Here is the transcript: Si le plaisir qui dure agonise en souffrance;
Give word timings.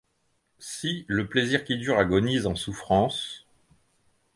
Si 0.57 1.05
le 1.09 1.29
plaisir 1.29 1.63
qui 1.63 1.77
dure 1.77 1.99
agonise 1.99 2.47
en 2.47 2.55
souffrance; 2.55 3.45